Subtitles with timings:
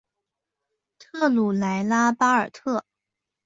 [0.97, 2.83] 特鲁莱拉巴尔特。